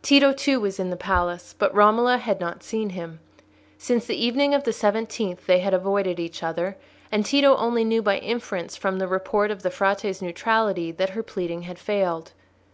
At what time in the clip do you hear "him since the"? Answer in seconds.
2.88-4.16